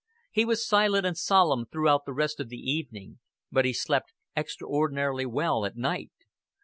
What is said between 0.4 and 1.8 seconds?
was silent and solemn